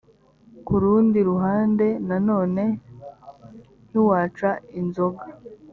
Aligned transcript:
ku 0.65 0.73
rundi 0.81 1.19
ruhande 1.29 1.87
nanone 2.07 2.63
ntiwaca 3.89 4.49
inzoga 4.79 5.23